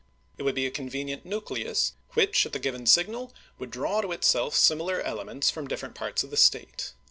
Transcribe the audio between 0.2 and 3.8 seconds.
It would be a convenient nucleus which at the given signal would